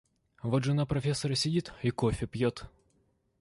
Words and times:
Вот 0.41 0.63
жена 0.63 0.87
профессора 0.87 1.35
сидит 1.35 1.73
и 1.83 1.91
кофе 1.91 2.25
пьет. 2.25 2.65